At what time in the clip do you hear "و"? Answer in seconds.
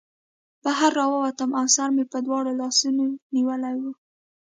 3.81-3.83